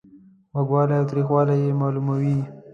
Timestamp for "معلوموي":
1.79-2.39